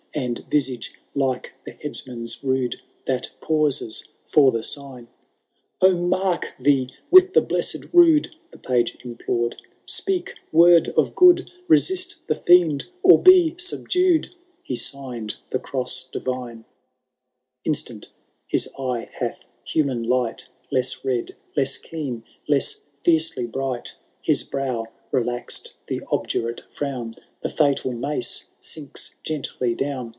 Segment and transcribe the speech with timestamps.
[0.13, 5.05] And visage like the headsman's rude That pauses for the sign.
[5.05, 5.07] *^
[5.79, 11.49] O mark thee with the blessed rood," The Page implored \^ Speak word of good,
[11.67, 11.95] 180 UABOLD THE DAUNTLX8S.
[11.95, 11.95] CtUlio V.
[11.95, 14.35] Reoflt the fiend, or be subdued!
[14.61, 16.65] He signed tiie cross divine—
[17.63, 18.09] Instant
[18.47, 25.71] his eye hath human light, Less red, less keen, less fiercely bright; His brow relaxed
[25.87, 30.09] the obdurate frown, The fatal mace sinks gently down.